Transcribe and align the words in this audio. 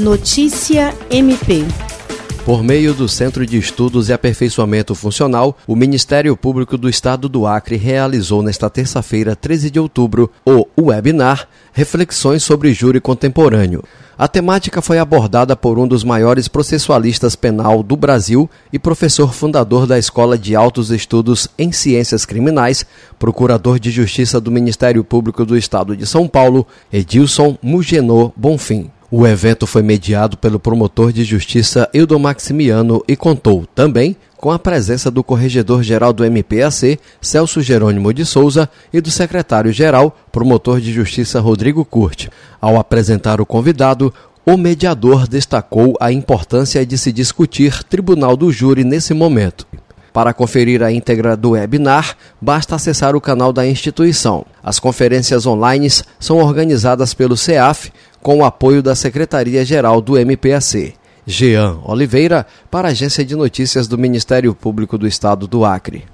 Notícia 0.00 0.94
MP. 1.10 1.62
Por 2.46 2.62
meio 2.62 2.94
do 2.94 3.06
Centro 3.06 3.44
de 3.44 3.58
Estudos 3.58 4.08
e 4.08 4.14
Aperfeiçoamento 4.14 4.94
Funcional, 4.94 5.58
o 5.66 5.76
Ministério 5.76 6.34
Público 6.34 6.78
do 6.78 6.88
Estado 6.88 7.28
do 7.28 7.46
Acre 7.46 7.76
realizou 7.76 8.42
nesta 8.42 8.70
terça-feira, 8.70 9.36
13 9.36 9.70
de 9.70 9.78
outubro, 9.78 10.30
o 10.42 10.64
webinar 10.84 11.46
Reflexões 11.70 12.42
sobre 12.42 12.72
Júri 12.72 12.98
Contemporâneo. 12.98 13.84
A 14.16 14.26
temática 14.26 14.80
foi 14.80 14.98
abordada 14.98 15.54
por 15.54 15.78
um 15.78 15.86
dos 15.86 16.02
maiores 16.02 16.48
processualistas 16.48 17.36
penal 17.36 17.82
do 17.82 17.94
Brasil 17.94 18.48
e 18.72 18.78
professor 18.78 19.34
fundador 19.34 19.86
da 19.86 19.98
Escola 19.98 20.38
de 20.38 20.56
Altos 20.56 20.90
Estudos 20.90 21.46
em 21.58 21.72
Ciências 21.72 22.24
Criminais, 22.24 22.86
procurador 23.18 23.78
de 23.78 23.90
Justiça 23.90 24.40
do 24.40 24.50
Ministério 24.50 25.04
Público 25.04 25.44
do 25.44 25.58
Estado 25.58 25.94
de 25.94 26.06
São 26.06 26.26
Paulo, 26.26 26.66
Edilson 26.90 27.58
Mugenô 27.62 28.32
Bonfim. 28.34 28.90
O 29.12 29.26
evento 29.26 29.66
foi 29.66 29.82
mediado 29.82 30.36
pelo 30.36 30.60
promotor 30.60 31.12
de 31.12 31.24
justiça 31.24 31.90
Eudo 31.92 32.16
Maximiano 32.16 33.02
e 33.08 33.16
contou 33.16 33.66
também 33.74 34.14
com 34.36 34.52
a 34.52 34.58
presença 34.58 35.10
do 35.10 35.24
corregedor-geral 35.24 36.12
do 36.12 36.24
MPAC, 36.24 36.96
Celso 37.20 37.60
Jerônimo 37.60 38.14
de 38.14 38.24
Souza, 38.24 38.70
e 38.92 39.00
do 39.00 39.10
secretário-geral, 39.10 40.16
promotor 40.30 40.80
de 40.80 40.92
justiça 40.92 41.40
Rodrigo 41.40 41.84
Curti. 41.84 42.30
Ao 42.60 42.78
apresentar 42.78 43.40
o 43.40 43.46
convidado, 43.46 44.14
o 44.46 44.56
mediador 44.56 45.26
destacou 45.26 45.96
a 46.00 46.12
importância 46.12 46.86
de 46.86 46.96
se 46.96 47.10
discutir 47.10 47.82
tribunal 47.82 48.36
do 48.36 48.52
júri 48.52 48.84
nesse 48.84 49.12
momento. 49.12 49.66
Para 50.12 50.32
conferir 50.32 50.82
a 50.82 50.90
íntegra 50.90 51.36
do 51.36 51.50
webinar, 51.50 52.16
basta 52.40 52.74
acessar 52.74 53.14
o 53.14 53.20
canal 53.20 53.52
da 53.52 53.66
instituição. 53.66 54.44
As 54.62 54.80
conferências 54.80 55.46
online 55.46 55.88
são 56.18 56.38
organizadas 56.38 57.14
pelo 57.14 57.36
CEAF 57.36 57.92
com 58.22 58.38
o 58.38 58.44
apoio 58.44 58.82
da 58.82 58.94
Secretaria-Geral 58.94 60.00
do 60.00 60.18
MPAC. 60.18 60.94
Jean 61.26 61.78
Oliveira, 61.84 62.46
para 62.70 62.88
a 62.88 62.90
Agência 62.90 63.24
de 63.24 63.36
Notícias 63.36 63.86
do 63.86 63.98
Ministério 63.98 64.54
Público 64.54 64.98
do 64.98 65.06
Estado 65.06 65.46
do 65.46 65.64
Acre. 65.64 66.04